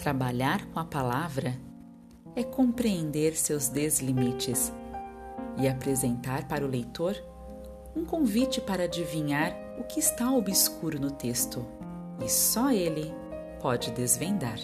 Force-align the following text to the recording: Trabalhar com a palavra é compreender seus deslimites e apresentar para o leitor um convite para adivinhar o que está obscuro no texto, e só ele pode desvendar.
Trabalhar 0.00 0.64
com 0.68 0.80
a 0.80 0.84
palavra 0.86 1.60
é 2.34 2.42
compreender 2.42 3.36
seus 3.36 3.68
deslimites 3.68 4.72
e 5.58 5.68
apresentar 5.68 6.48
para 6.48 6.64
o 6.64 6.66
leitor 6.66 7.14
um 7.94 8.02
convite 8.06 8.62
para 8.62 8.84
adivinhar 8.84 9.54
o 9.78 9.84
que 9.84 10.00
está 10.00 10.32
obscuro 10.32 10.98
no 10.98 11.10
texto, 11.10 11.66
e 12.24 12.30
só 12.30 12.70
ele 12.70 13.12
pode 13.60 13.90
desvendar. 13.90 14.58